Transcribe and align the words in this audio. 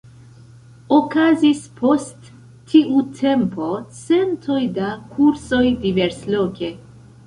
Okazis 0.95 1.61
post 1.81 2.31
tiu 2.73 3.05
tempo 3.21 3.71
centoj 4.03 4.61
da 4.83 4.93
kursoj 5.15 5.65
diversloke. 5.89 6.77